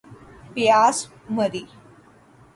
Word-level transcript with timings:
پیاس 0.53 1.07
مری 1.29 1.67